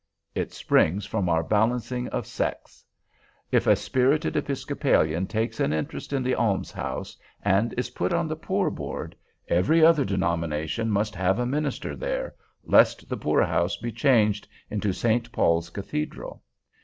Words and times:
It 0.33 0.51
springs 0.51 1.05
from 1.05 1.29
our 1.29 1.43
balancing 1.43 2.07
of 2.07 2.25
sects. 2.25 2.83
If 3.51 3.67
a 3.67 3.75
spirited 3.75 4.35
Episcopalian 4.35 5.27
takes 5.27 5.59
an 5.59 5.73
interest 5.73 6.11
in 6.11 6.23
the 6.23 6.33
almshouse, 6.33 7.15
and 7.45 7.71
is 7.77 7.91
put 7.91 8.11
on 8.11 8.27
the 8.27 8.35
Poor 8.35 8.71
Board, 8.71 9.15
every 9.47 9.85
other 9.85 10.03
denomination 10.03 10.89
must 10.89 11.13
have 11.13 11.37
a 11.37 11.45
minister 11.45 11.95
there, 11.95 12.33
lest 12.63 13.09
the 13.09 13.15
poorhouse 13.17 13.77
be 13.77 13.91
changed 13.91 14.47
into 14.71 14.91
St. 14.91 15.31
Paul's 15.31 15.69
Cathedral. 15.69 16.41